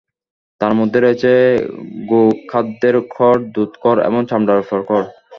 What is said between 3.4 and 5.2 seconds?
দুধ-কর এবং চামড়ার উপর কর।